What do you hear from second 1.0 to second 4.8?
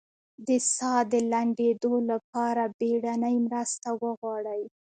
د لنډیدو لپاره بیړنۍ مرسته وغواړئ